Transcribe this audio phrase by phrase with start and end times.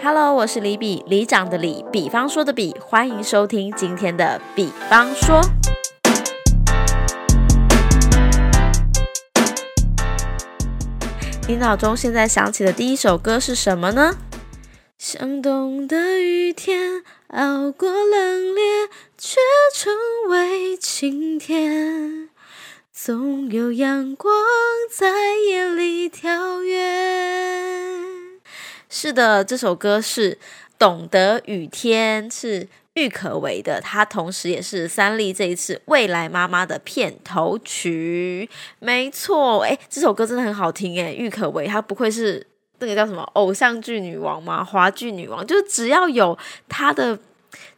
[0.00, 5.40] Hello，我是李比，李长的李，比方说的比，欢迎收听今天的比方说。
[11.48, 14.16] 你脑中现在想起的第一首歌是什么呢？
[14.96, 18.88] 像冬的雨天，熬过冷冽，
[19.18, 19.40] 却
[19.74, 19.92] 成
[20.28, 22.28] 为晴天。
[22.92, 24.32] 总有阳光
[24.96, 27.87] 在夜里跳跃。
[28.90, 30.32] 是的，这首歌是
[30.78, 38.48] 《懂得雨天》，是郁可唯的，它同时也是三立这一次《未来妈妈》的片头曲。
[38.78, 42.44] 没错，哎，这首歌真的很好听，哎，郁可唯她不愧是
[42.78, 44.64] 那个叫什么偶像剧女王吗？
[44.64, 47.18] 华剧女王，就只要有她的，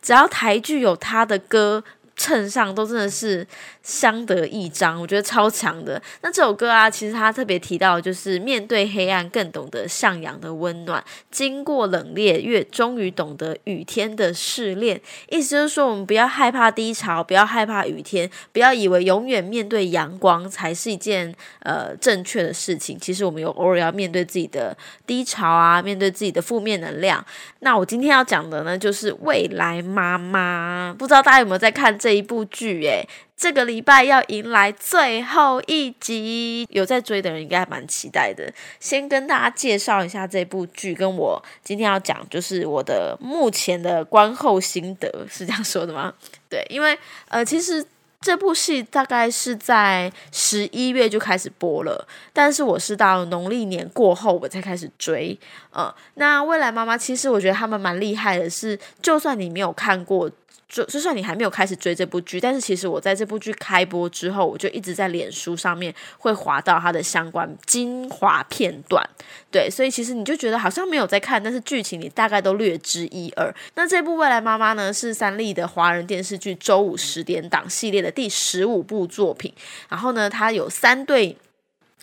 [0.01, 1.83] 只要台剧有她的歌。
[2.21, 3.47] 衬上都真的是
[3.83, 6.01] 相得益彰，我觉得超强的。
[6.21, 15.01] 那这首歌啊，其实他特别提到，就是面对黑暗更懂得向阳的温暖，经过冷冽，越终于懂得雨天的试炼。
[15.31, 23.01] 意思就是说，我们不要害怕低潮，不要害怕雨天，不要以为永远面对阳光才是一件呃正确的事情。
[23.01, 24.77] 其实我们有偶尔要面对自己的
[25.07, 27.25] 低潮啊，面对自己的负面能量。
[27.61, 30.95] 那我今天要讲的呢，就是未来妈妈。
[30.99, 32.10] 不知道大家有没有在看这？
[32.11, 38.53] 这一部剧，诶，这个礼拜要迎来最后一集，有在追的人应该还蛮期待的。
[38.81, 46.13] 先跟大家介绍一下这部剧，跟我今天要讲就是我的目前的观后心得，是这样说的吗？
[46.51, 47.87] 对，因为呃，其实
[48.21, 55.39] 这部戏大概是在十一月就开始播了，但是我是到农历年过后我才开始追。
[55.77, 60.29] 嗯，那未来妈妈其实我觉得他们蛮厉害的，是就算你没有看过。
[60.69, 69.05] 就就算你还没有开始追这部剧，但是其实我在这部剧开播之后，我就一直在脸书上面会滑到它的相关精华片段，
[69.51, 73.53] 对，所以其实你就觉得好像没有在看，但是剧情你大概都略知一二。
[73.75, 79.53] 那这部《未来妈妈》呢，是三立的华人电视剧周五十点档系列的第十五部作品，
[79.89, 81.37] 然后呢，它有三对。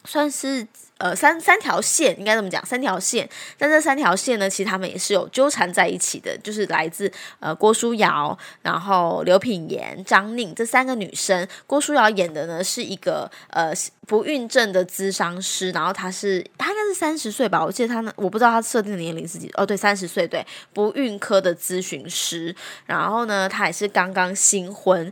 [0.06, 0.66] 算是
[0.98, 3.28] 呃三三条线，应该这么讲，三条线。
[3.58, 11.48] 但这三条线呢，其实他们也是有纠缠在一起的，就是来自呃郭书瑶，然后刘品言、张宁这三个女生。
[11.66, 13.74] 郭书瑶演的呢是一个呃
[14.06, 22.56] 不孕症的咨商师，然后她是她应该是三十岁吧，我记得她呢，我不知道她设定的年龄是几哦，对，三十岁，对，不孕科的咨询师。
[22.86, 25.12] 然后呢，她也是刚刚新婚。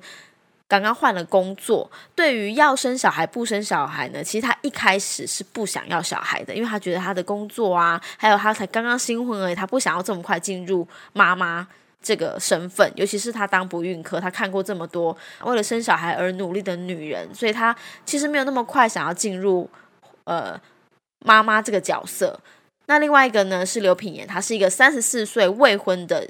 [0.67, 4.23] 刚刚换了工作，对于要生小孩不生小孩呢？
[4.23, 11.67] 其实他一开始是不想要小孩的，因为他觉得他的工作啊，还有他才刚刚新婚而已，他不想要这么快进入妈妈
[12.01, 12.91] 这个身份。
[12.95, 19.69] 尤其是他当不孕科，他看过这么多为了生小孩而努力的女人，所以他其实没有那么快想要进入
[20.23, 20.59] 呃
[21.19, 22.39] 妈妈这个角色。
[22.87, 26.27] 那另外一个呢是刘品言，她是一个三十四岁未婚的。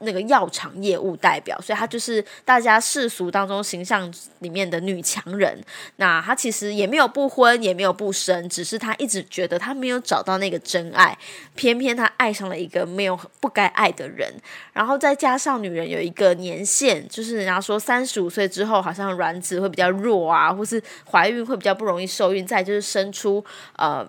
[0.00, 5.58] 那个药厂业务代表，所以她就是大家世俗当中形象里面的女强人。
[5.96, 11.16] 那她其实也没有不婚，也没有不生，只是她一直觉得她没有找到那个真爱，
[11.54, 14.32] 偏偏她爱上了一个没有不该爱的人。
[14.72, 22.46] 然后再加上女人有一个年限，就是人家说三十五岁之后好像卵子会比较弱啊，或是怀孕会比较不容易受孕。
[22.46, 23.44] 再就是生出
[23.76, 24.06] 呃。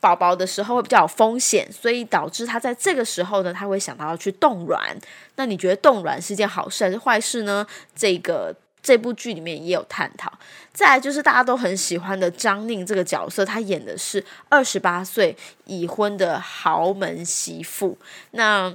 [0.00, 4.96] 宝宝的时候会比较有风险，所以导致他在这个时候呢，他会想到要去冻卵。
[5.36, 7.66] 那你觉得冻卵是件好事还是坏事呢？
[7.94, 10.32] 这个这部剧里面也有探讨。
[10.72, 17.98] 再来就是大家都很喜欢的张宁这个角色，他演的是二十八岁已婚的豪门媳妇。
[18.30, 18.72] 那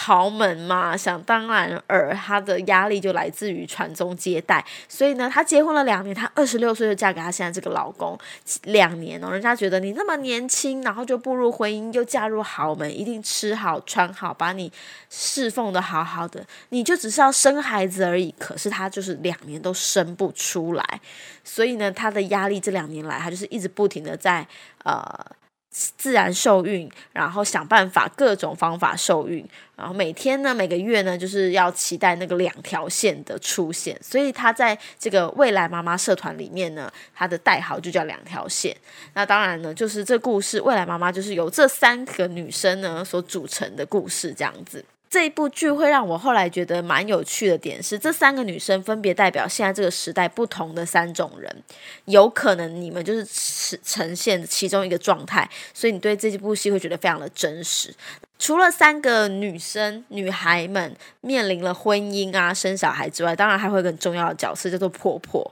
[0.00, 4.64] 豪门嘛，想当然尔，她的压力就来自于传宗接代。
[4.88, 8.16] 所以呢，她结婚了两年，她二十六岁就嫁给她现在这个老公，
[8.62, 14.72] 两年哦，人家觉得你那么年轻，然后就步入婚姻，又嫁入豪门，一定吃好穿好，把你
[15.10, 18.32] 侍奉的好好的，你就只是要生孩子而已。
[18.38, 21.00] 可是她就是两年都生不出来，
[21.42, 24.46] 所以呢，她的压力这两年来，她就是一直不停的在
[24.84, 25.26] 呃。
[25.70, 33.98] 自然受孕，然后想办法各种方法受孕，然后每天呢，每个月呢，就是要期待那个两条线的出现。
[34.02, 38.76] 所以他在这个未来妈妈社团里面呢，他的代号就叫两条线。
[39.14, 44.84] 那当然呢，就是这故事未来妈妈就是由这三个女生呢所组成的故事，这样子。
[45.10, 51.62] 这一部剧会让我后来觉得蛮有趣的点是，这三个女生分别代表现在这个时代不同的三种人，
[52.04, 57.94] 有可能你们就是呈现其中一个状态，所以你对这部戏会觉得非常的真实。
[58.38, 65.50] 除了三个女生女孩们面临了婚姻啊、生小孩之外，当然还会有个重要的角色叫做婆婆。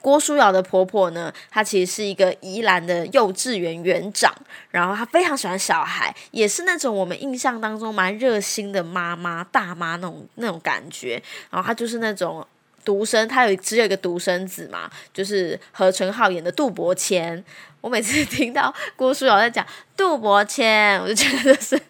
[0.00, 4.34] 郭书瑶的婆婆呢，她其实是一个宜兰的幼稚园园长，
[4.70, 11.22] 然后她非常喜欢小孩，也是那种我们印象当中蛮热心的妈妈、大妈那种那种感觉。
[11.50, 12.46] 然后她就是那种
[12.84, 17.42] 独生，她有只有一个独生子嘛，就是何晨浩演的杜伯谦。
[17.80, 19.64] 我每次听到郭书瑶在讲
[19.96, 21.80] 杜伯谦，我就觉得就是，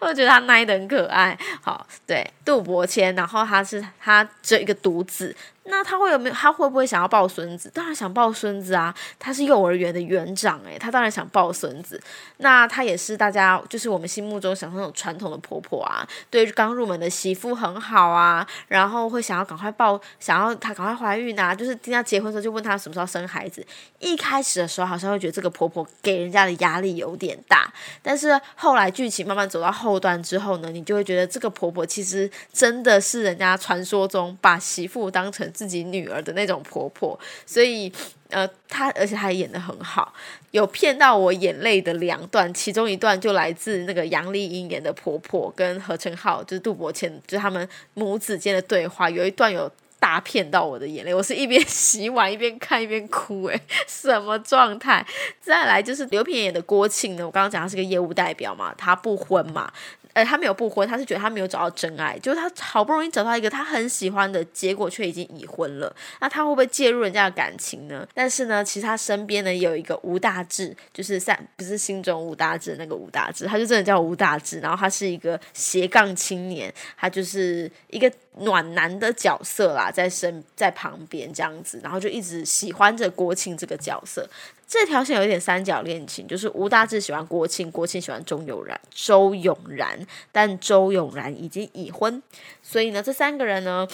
[0.00, 1.36] 我就觉得他奶的很可爱。
[1.60, 5.34] 好，对，杜伯谦，然后他是他这一个独子。
[5.68, 6.34] 那他会有没有？
[6.34, 7.68] 他会不会想要抱孙子？
[7.74, 8.94] 当然想抱孙子啊！
[9.18, 12.00] 他是幼儿园的园长，诶，他当然想抱孙子。
[12.36, 23.66] 那他也是大家就是我们心目中想那种传统的婆婆啊，对刚入门的媳妇很好啊，然后会想要赶快抱，想要她赶快怀孕啊，就是听她结婚的时候就问她什么时候生孩子。
[23.98, 27.72] 一开始的时候好像会觉得这个婆婆给人家的压力有点大，
[28.02, 35.46] 但是后来剧情慢慢走到后段之后呢，你就会觉得这个婆婆其实真的是人家传说中把媳妇当成。
[35.56, 37.90] 自己女儿的那种婆婆，所以
[38.28, 40.12] 呃，她而且她演的很好，
[40.50, 55.04] 有骗到我眼泪的两段，其中一段就来自那个杨丽英演的婆婆跟何成浩，就是杜伯谦，就是他们母子间的对话，有一段有 大骗到我的眼泪，我是一边洗碗一边看一边哭，诶， 什么状态？
[55.40, 59.72] 再来就是刘品演的郭庆呢，我刚刚讲他是个业务代表嘛，他不婚嘛。
[60.12, 65.94] 呃，他没有不婚，他是觉得他没有找到真爱，就是他好不容易找到一个他很喜欢的，结果却已经已婚了。
[66.22, 68.08] 那他会不会介入人家的感情呢？
[68.14, 74.58] 但是呢，其实他身边呢有一个吴大志，就是在不是心中吴大志那个吴大志，他就真的叫吴大志。
[74.60, 84.28] 然后他是一个斜杠青年，他就是一个暖男的角色啦，在身在旁边这样子，然后就一直喜欢着国庆这个角色。
[84.68, 89.98] 这条线有一点三角恋情，就是吴大志喜欢郭庆，郭庆喜欢周永然，周永然，
[90.32, 92.20] 但周永然已经已婚，
[92.62, 93.86] 所以呢，这三个人呢，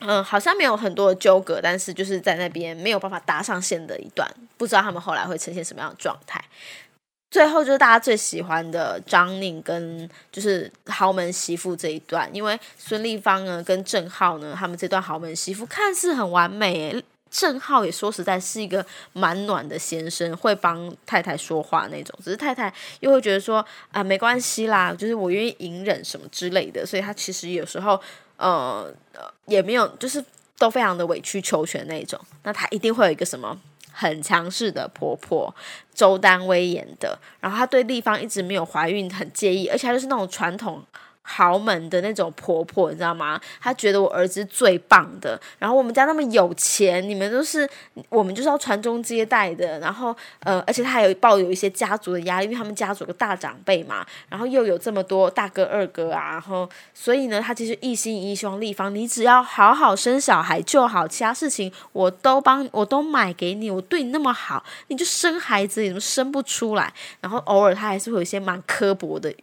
[0.00, 6.42] 嗯，好像没有很多的纠葛，但是就是在那边没有办法搭上线的一段，不知道他们后来会呈现什么样的状态。
[7.34, 17.02] 最后就是大家最喜欢的张宁跟就是豪门媳妇这一段，因为孙立芳呢跟郑浩呢，他们这段豪门媳妇看似很完美。
[17.32, 22.16] 郑浩也说实在是一个蛮暖的先生，会帮太太说话那种。
[22.22, 26.86] 只是太太又会觉得说啊，没关系啦，就是我愿意隐忍什么之类的。
[26.86, 28.00] 所以他其实有时候
[28.36, 28.88] 呃
[29.46, 30.24] 也没有，就是
[30.56, 32.16] 都非常的委曲求全那种。
[32.44, 33.60] 那他一定会有一个什么
[33.94, 35.54] 很强势的婆婆，
[35.94, 37.18] 周丹薇演的。
[37.40, 40.84] 然后她对丽芳一直没有怀孕很介意，而且她就是那种传统。
[41.26, 43.40] 豪门的那种婆婆，你知道吗？
[43.60, 45.40] 她觉得我儿子最棒的。
[45.58, 47.68] 然后我们家那么有钱，你们都是
[48.10, 49.78] 我们就是要传宗接代的。
[49.78, 54.06] 然后呃，而且她还有抱有一些家族的压力，因为他们家族有个大长辈嘛。
[54.28, 66.92] 然后又有这么多大哥二哥啊，然后所以呢，她其实一心一意希望立方，你只要好好生小孩就好，其他事情我都帮我都买给你，我对你那么好，你就生孩子，你怎么生不出来？
[67.22, 69.34] 然后偶尔她还是会有一些蛮刻薄的。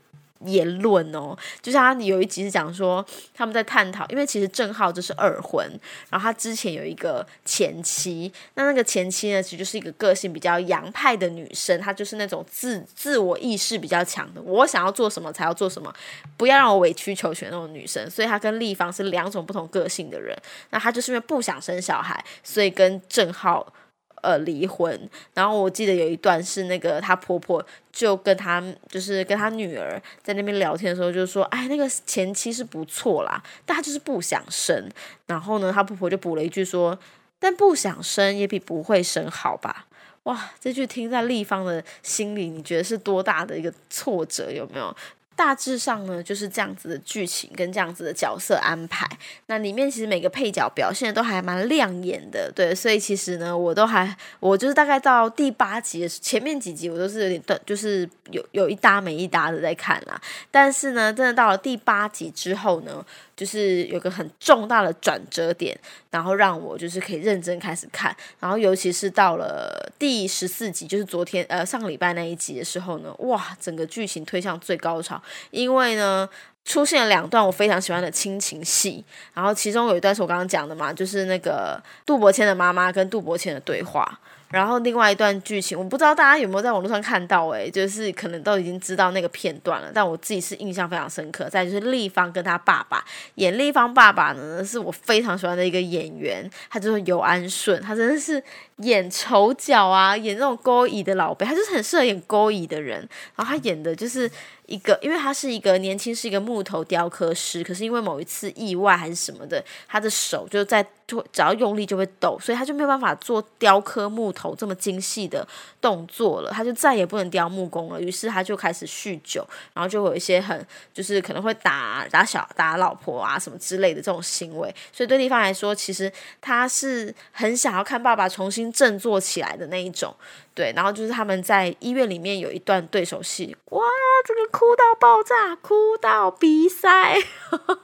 [0.45, 5.67] 言论哦，就像他有一集是讲说他们在探讨，因为其实郑浩就是二婚，
[6.09, 15.93] 然后他之前有一个前妻，那那个前妻呢，其实就是一个个性比较洋派的女生，她就是那种自自我意识比较强的，我想要做什么才要做什么，
[16.37, 20.37] 不要让我委曲求全那种女生，所以她跟立方是两种不同个性的人，
[20.69, 23.73] 那她就是因为不想生小孩，所以跟郑浩。
[24.21, 25.09] 呃，离婚。
[25.33, 34.89] 然后我记得有一段是那个她婆婆就跟她就是跟她女儿在那边聊天的时候，就说：“哎，那个前妻是不错啦，但她就是不想生。”
[35.27, 36.97] 然后呢，她婆婆就补了一句说
[37.39, 39.87] ：“但不想生也比不会生好吧？”
[40.23, 44.51] 哇，这句听在立方的心里，你觉得是多大的一个挫折？
[44.51, 44.95] 有没有？
[45.43, 49.09] 大致上呢，就是这样子的剧情跟这样子的角色安排。
[49.47, 60.21] 那里面其实每个配角表现都还蛮亮眼的，对，所以其实呢，我都还我就是大概到第八集前面几集，我都是有点断，就是有有一搭没一搭的在看啦。
[60.51, 63.03] 但是呢，真的到了第八集之后呢。
[63.41, 65.75] 就是有个很重大的转折点，
[66.11, 75.19] 然后让我就是可以认真开始看，然后尤其是到了第十四集，就是昨天呃上个礼拜那一集的时候呢，哇，整个剧情推向最高潮，
[75.49, 76.29] 因为呢
[76.63, 84.19] 出现了两段我非常喜欢的亲情戏，然后其中有一段是我刚刚讲的嘛，就是那个杜伯谦的妈妈跟杜伯谦的对话。
[84.51, 89.89] 然后另外一段剧情，我不知道大家有没有在网络上看到，诶，就是可能都已经知道那个片段了。
[89.93, 91.49] 但我自己是印象非常深刻。
[91.49, 93.03] 再就是立方跟他爸爸
[93.35, 98.43] 演立方爸爸呢，是我非常喜欢的一个演员，他就是尤安顺，他真的是
[98.77, 102.99] 演丑角啊，演那种勾引的老辈，他就是很适合演勾引的人。
[103.35, 104.29] 然后他演的就是
[104.65, 115.47] 一个，因为他是一个年轻，是一个木头雕刻师，可是因为某一次意外还是什么的，他的手就在就只要用力就会抖，所以他就没有办法做雕刻木头头这么精细的
[115.79, 118.01] 动作了，他就再也不能雕木工了。
[118.01, 124.73] 于是他就开始酗酒，然后就有一些很就是可能会打打小打老婆啊什么之类的这种行为。
[124.91, 130.15] 所以对地方来说，其实他是很想要看爸爸重新振作起来的那一种。
[130.53, 133.81] 对，然后就是他们在医院里面有一段对手戏，哇，
[134.25, 137.17] 这个哭到爆炸，哭到鼻塞，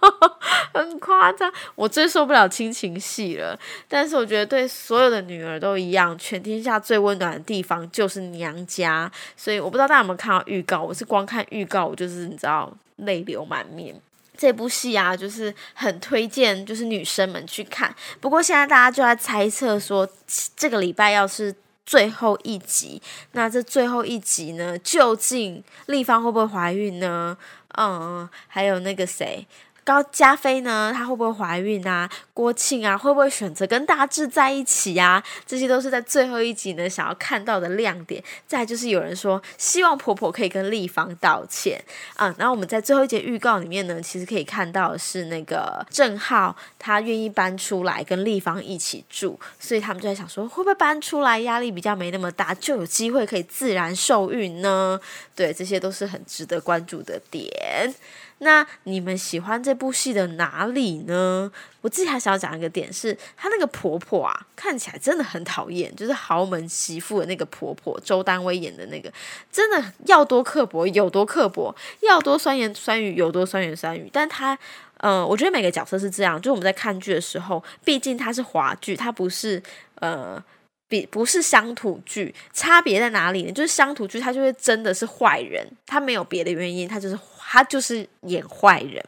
[0.74, 1.52] 很夸张。
[1.76, 9.12] 我最受不了亲情戏了，但是我觉得对所有的女儿都一样，全天下最温暖的地方就是娘家。
[9.36, 14.00] 所以我不知道大家有没有看到预告，我是光看预告，我就是你知道泪流满面。
[14.38, 17.96] 这部戏啊，就是很推荐，就是女生们去看。
[18.20, 20.08] 不过现在大家就在猜测说，
[20.56, 21.56] 这个礼拜要是。
[21.88, 23.02] 最后一集，
[23.32, 24.78] 那这最后一集呢？
[24.80, 27.38] 究竟立方会不会怀孕呢？
[27.78, 29.48] 嗯，还有那个谁？
[29.88, 30.92] 高加菲呢？
[30.94, 32.10] 她会不会怀孕啊？
[32.34, 35.24] 郭庆啊，会不会选择跟大志在一起呀？
[35.46, 38.22] 这些都是在最后一集呢想要看到的亮点。
[38.46, 41.82] 再就是有人说希望婆婆可以跟丽芳道歉
[42.18, 42.36] 啊。
[42.38, 55.00] 然后我们在最后一节预告里面呢，其实可以看到的是那个郑浩他愿意搬出来跟丽芳一起住，所以他们就在想说会不会搬出来压力比较没那么大，就有机会可以自然受孕呢？
[55.34, 57.96] 对，这些都是很值得关注的点。
[58.40, 61.52] 那你们喜欢这部戏的哪里呢？
[61.82, 69.12] 我自己还想要讲一个点，是她那个婆婆啊，看起来真的很讨厌，就是豪门媳妇的那个婆婆，周丹薇演的那个，
[69.52, 74.10] 真的要多刻薄有多刻薄，要多酸言酸语有多酸言酸语。
[74.14, 74.58] 但她，
[74.98, 79.62] 呃，我觉得每个角色是这样，就是我们在看剧的时候，毕竟它是华剧，它不是
[79.96, 80.44] 呃。
[80.90, 83.52] 比不是乡土剧，差别在哪里呢？
[83.52, 89.02] 就是乡土剧，它就会真的是坏人，它没有别的原因，它就是他就是演坏人，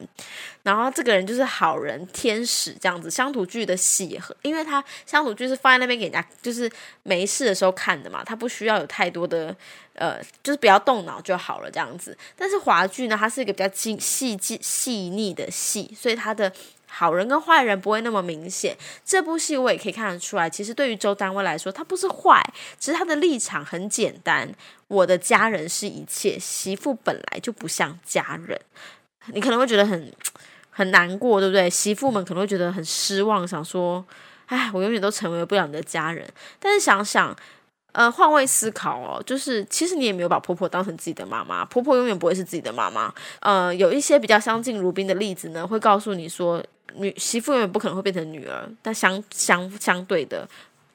[0.62, 3.10] 然后这个人就是好人天使这样子。
[3.10, 6.70] 乡土剧的戏，因为他乡土剧是放在那边给人家，就是
[7.02, 9.54] 没事的时候看的嘛，他不需要有太多的
[9.92, 12.16] 呃，就是不要动脑就好了这样子。
[12.34, 16.50] 但是华剧呢，它是一个比较精细、细细腻的戏，所以它的。
[16.92, 18.76] 好人跟坏人不会那么明显。
[19.04, 22.42] 这部戏我也可以看得出来，其实对于周单位来说，他不是坏，
[22.78, 24.52] 只是他的立场很简单。
[24.88, 28.60] 我的家人是一切，媳妇本来就不像家人。
[29.26, 30.12] 你可能会觉得很
[30.68, 31.70] 很难过，对不对？
[31.70, 34.04] 媳妇们可能会觉得很失望，想说
[34.46, 36.28] ：“哎，我永远都成为不了你的家人。”
[36.58, 37.34] 但是想想，
[37.92, 43.14] 呃，换位思考哦，就是其实你也没有把婆婆当成自己的妈妈，婆婆永远不会是自己的妈妈。
[43.40, 46.60] 呃，有一些比较相敬如宾的例子呢，会告诉你说。
[46.94, 50.48] 女媳妇永远不可能会变成女儿，但相相相对的，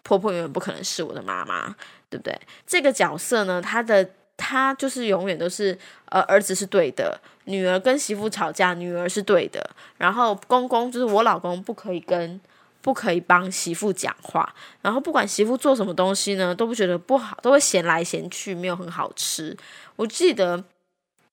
[0.04, 1.75] 婆婆永远不可能是我的妈妈，
[2.10, 2.40] 对不对？
[2.66, 12.40] 这个角色呢，她的她就是永远都是，呃，儿子是对的，女儿跟媳妇吵架，女儿是对的，然后公公就是我老公不可以跟
[12.82, 19.56] 不可以帮媳妇讲话，然后不管媳妇做什么东西呢，都不觉得不好，都会嫌来嫌去，没有很好吃。
[19.96, 20.64] 我记得。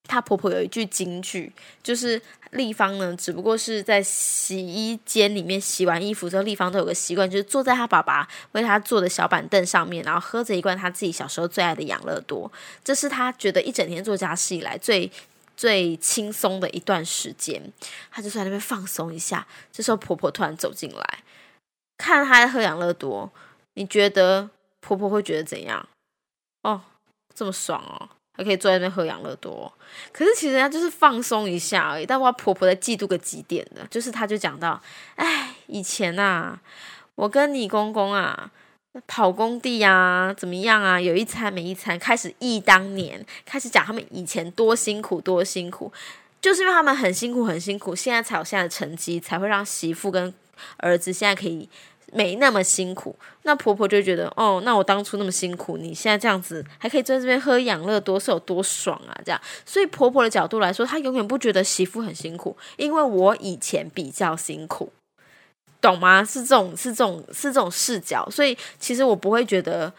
[0.04, 12.50] 她婆婆有一句金句，就是立方呢，只不过是在洗衣间里面洗完衣服之后，立方都有个习惯，就是坐在她爸爸为她坐的小板凳上面，然后喝着一罐她自己小时候最爱的养乐多。
[12.85, 15.11] 这是她觉得一整天做家事以来最
[15.56, 17.73] 最轻松的一段时间，
[18.11, 19.47] 她就在那边放松一下。
[19.71, 21.18] 这时候婆婆突然走进来，
[21.97, 23.32] 看她在喝养乐多，
[23.75, 25.88] 你觉得婆婆会觉得怎样？
[26.62, 26.82] 哦，
[27.35, 28.11] 这么爽哦！
[28.34, 29.70] 还可以坐在那边喝养乐多，
[30.10, 32.06] 可是其实人家就是放松一下而已。
[32.06, 34.80] 但我婆婆在嫉妒个几点的，就是她就讲到，
[35.16, 36.58] 哎，以前呐，
[37.14, 38.50] 我跟你公公啊，
[39.06, 45.92] 跑工地啊，怎么样啊，有一餐没一餐，开始忆当年，开始讲他们以前多辛苦多辛苦，
[46.40, 50.32] 就是因为他们很辛苦很辛苦，现在才有现在的成绩，才会让媳妇跟
[50.78, 51.68] 儿子现在可以。
[52.14, 59.19] 没那么辛苦，那婆婆就觉得哦，那我当初那么辛苦，你现在这样子还可以在这边喝养乐多，是有多爽啊？
[59.25, 64.92] 这样，所以婆婆的角度来说，她永远不觉得媳妇很辛苦，因为我以前比较辛苦，
[65.81, 66.23] 懂吗？
[66.23, 69.90] 是这种，是这种，是这种视角，所以其实我不会觉得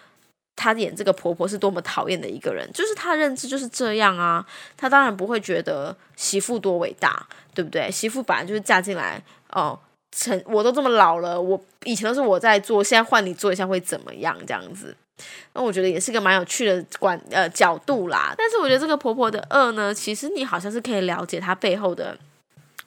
[0.55, 4.45] 她演这个婆婆是多么讨厌的一个人，就是她认知就是这样啊，
[4.77, 7.89] 她当然不会觉得媳妇多伟大，对不对？
[7.89, 9.79] 媳妇本来就是嫁进来哦。
[10.15, 14.37] 成我都这么老了，我以前都是我在做，现在换你做一下会怎么样？
[14.45, 14.95] 这样子，
[15.53, 18.33] 那我觉得也是个蛮有趣的观呃角度啦。
[18.37, 22.17] 但是我觉得这个婆婆的恶呢，其实你好像是可以了解她背后的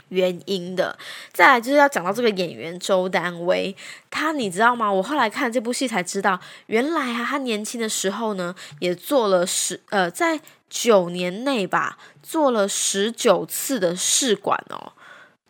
[0.09, 0.97] 原因的。
[1.33, 3.75] 再来就是要讲到这个演员周丹薇，
[4.09, 4.93] 他你知道吗？
[4.93, 10.41] 我后来看这部戏才知道，原来啊，他年轻的时候呢，也做了十呃，在
[10.71, 14.93] 九年内吧，做了十九次的试管哦。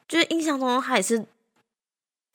[0.09, 1.25] 就是印象中，他也是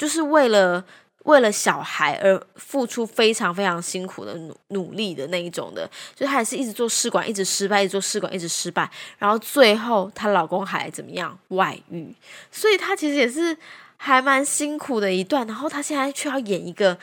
[0.02, 0.84] 就是为了。
[1.26, 8.90] 为了小孩而付出非常非常辛苦的努努力的那一种的，就她也是一直做试管，一直失败，一直做试管，一直失败，
[9.20, 12.12] 然后最后她老公还怎么样外遇，
[12.52, 13.56] 所以她其实也是
[13.98, 15.46] 还蛮辛苦的一段。
[15.46, 16.98] 然后她现在却要演一个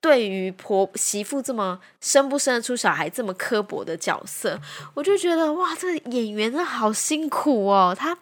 [0.00, 4.60] 对于婆媳妇这么生不生得出小孩这么刻薄的角色，
[4.94, 8.18] 我就觉得哇，这个演员真的好辛苦哦，他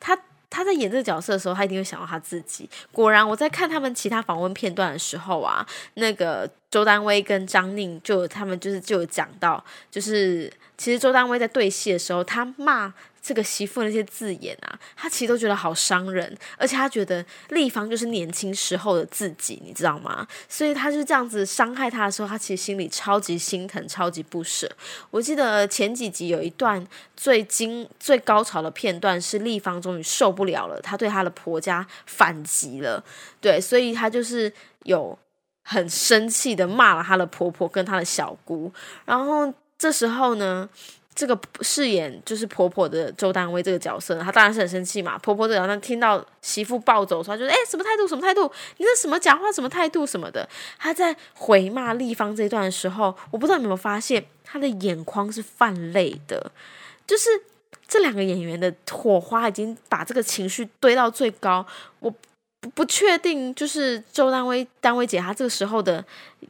[0.00, 0.18] 他。
[0.54, 2.70] 他在演这个角色的时候，他一定会想到他自己。
[2.92, 12.94] 果然，我在看他们其他访问片段的时候啊，那个周丹薇跟张宁就他们就是就有讲到，就是其实周丹薇在对戏的时候，他骂。
[13.26, 20.28] 这个媳妇那些字眼啊，他其实都觉得好伤人，而且他觉得立方就是年轻时候的自己，你知道吗？
[20.46, 24.70] 所以他就这样子伤害他的时候，他其实心里超级心疼，超级不舍。
[25.10, 33.02] 我记得前几集有一段最精、最高潮的片段，是立方终于受不了了，他对他的婆家反击了，
[33.40, 34.52] 对，所以他就是
[34.82, 35.18] 有
[35.62, 38.70] 很生气的骂了他的婆婆跟他的小姑，
[39.06, 40.68] 然后这时候呢。
[41.14, 45.16] 这个饰演就是婆婆的周丹薇这个角色，她当然是很生气嘛。
[45.18, 48.08] 婆婆这角色听到媳妇暴走，说：“就是哎，什么态度？
[48.08, 48.50] 什么态度？
[48.78, 49.52] 你这什么讲话？
[49.52, 50.04] 什么态度？
[50.04, 56.50] 什么的？”她在回骂立方这一段的时候，我不知道你有没有发现，她的眼眶是泛泪的。
[57.06, 57.28] 就是
[57.86, 61.64] 这两个演员的火花已经把这个情绪堆到最高。
[62.00, 62.10] 我
[62.60, 66.04] 不不确定，就是周丹薇丹薇姐她这个时候的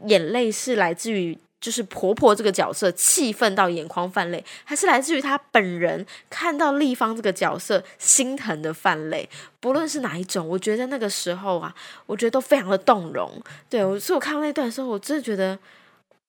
[0.06, 1.36] 眼泪是来自于。
[1.64, 9.26] 就是婆婆这个角色气愤到眼眶泛泪，还是来自于她本人看到立方这个角色心疼的泛泪。
[9.60, 13.42] 不论是哪一种，我觉得那个时候啊，我觉得都非常的动容。
[13.70, 15.58] 对，所以我看到那段的时候，我真的觉得。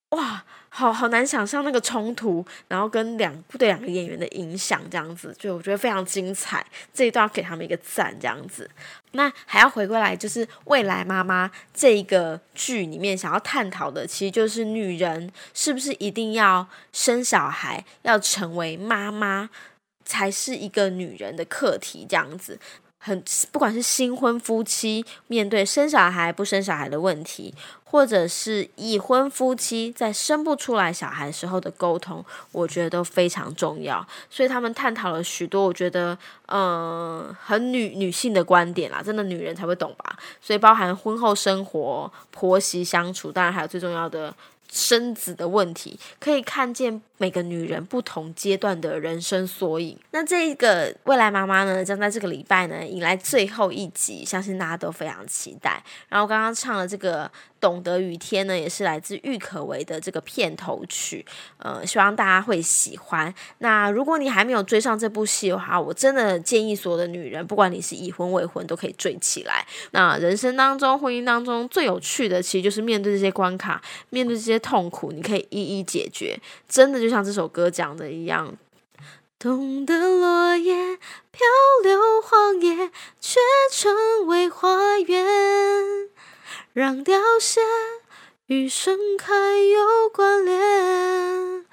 [0.09, 6.65] 哇，好好难想象那个冲突，然后跟两对两个演员的影响，这样子，就我觉得非常精彩。
[6.93, 8.69] 这一段要给他们一个赞，这样子。
[9.11, 19.49] 那还要回过来，就是未来妈妈这个剧里面想要探讨的，其实就是女人是不是一定要生小孩，要成为妈妈，
[20.05, 22.59] 才是一个女人的课题，这样子。
[23.05, 34.03] 很，不管是新婚夫妻面对生小孩不生小孩的问题，或者是已婚夫妻在生不出来小孩时候的沟通，我觉得都非常重要。
[34.27, 40.17] 所以他们探讨了许多，我觉得，嗯，很女女性的观点啦，真的女人才会懂吧。
[40.41, 44.33] 所以包含婚后生活、婆媳相处，当然还有最重要的。
[44.75, 49.97] 生子的问题，可以看见每个女人不同阶段的人生缩影。
[50.11, 55.81] 那这个未来妈妈呢，将在这个礼拜呢，迎来最后一集，相信大家都非常期待。
[56.09, 57.31] 然后刚刚唱了这个。
[57.57, 61.25] 懂得雨天呢，也是来自郁可唯的这个片头曲，
[61.57, 63.33] 呃，希望大家会喜欢。
[63.57, 69.65] 那如果你还没有追上这部戏的话，我真的建议所有的女人，不管你是已婚未婚，都可以追起来。
[69.91, 76.41] 那人生当中、婚姻当中最有趣的，其实就是面对这些关卡，面对这些痛苦，你可以一一解决。
[76.67, 78.57] 真的就像这首歌讲的一样，
[79.37, 80.97] 懂得落叶
[81.31, 81.45] 飘
[81.83, 82.89] 流荒野，
[83.21, 83.39] 却
[83.71, 85.23] 成为花园。
[86.73, 87.61] 让凋谢
[88.47, 91.63] 与盛开有关联，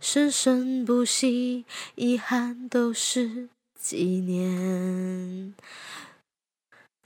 [0.00, 5.54] 生生不息，遗憾都是纪念。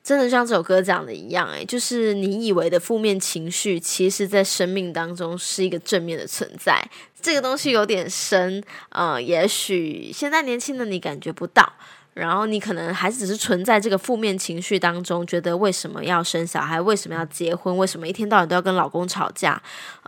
[0.04, 6.86] 真的像这首歌讲的一样，诶，就是你以为的负面情绪，其实在生命当中是一个正面的存在。
[7.22, 11.72] 这个东西有点深，呃，也许现在年轻的你感觉不到。
[12.12, 19.60] 然后你可能还只是存在这个负面情绪当中，觉得为什么要生小孩，为什么要结婚，为什么一天到晚都要跟老公吵架？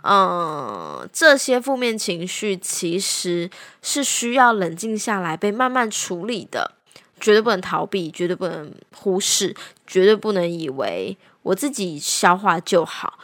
[0.03, 3.49] 嗯，这些负面情绪其实
[3.81, 6.75] 是需要冷静下来，被慢慢处理的，
[7.19, 13.17] 绝对不能逃避，绝对不能忽视，绝对不能以为我自己消化就好。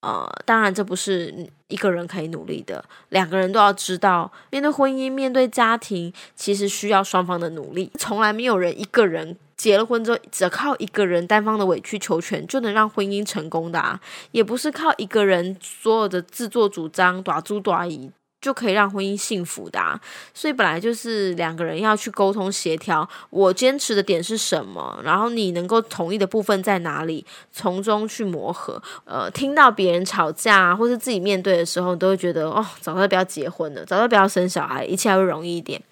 [0.00, 7.90] 呃，当然这不是一个人可以努力的，两个人都要知道，面对婚姻、面对家庭，其实需要双方的努力。
[7.98, 13.98] 从来没有人一个人结了婚之后，只靠一个人单方的委曲求全就能让婚姻成功的啊，
[14.30, 18.12] 也不是靠一个人所有的自作主张、短猪短仪。
[18.46, 20.00] 就可以让婚姻幸福的，
[20.32, 23.08] 所以本来就是两个人要去沟通协调。
[23.28, 25.00] 我坚持的点是什么？
[25.02, 27.26] 然后你能够同意的部分在哪里？
[27.50, 28.80] 从中去磨合。
[29.04, 35.82] 呃，听到别人吵架或是自己面对的时候，你都会觉得哦，早知道不要结婚了，早知道不要生小孩，一切还会容易一点。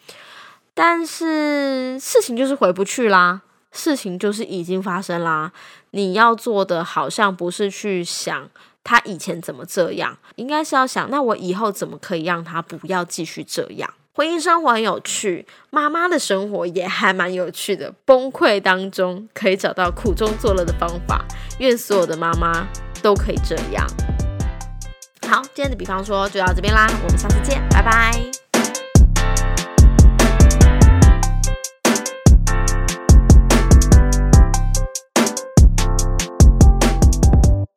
[0.74, 3.40] 但是事情就是回不去啦。
[3.72, 5.50] 事情就是已经发生啦。
[5.90, 8.48] 你要做的好像不是去想
[8.84, 13.92] 他以前怎么这样，应该是要想，那我以后怎么可以让他不要继续这样。
[14.12, 17.92] 婚姻生活很有趣，妈妈的生活也还蛮有趣的。
[18.04, 21.24] 崩溃当中可以找到苦中作乐的方法，
[21.58, 22.68] 愿所有的妈妈
[23.02, 23.84] 都可以这样。
[25.28, 28.43] 好，今天的比方说就到这边啦，我们下次见，拜拜。